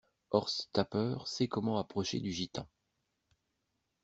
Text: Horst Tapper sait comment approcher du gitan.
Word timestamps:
Horst 0.31 0.71
Tapper 0.73 1.17
sait 1.27 1.47
comment 1.47 1.77
approcher 1.77 2.19
du 2.19 2.31
gitan. 2.31 2.67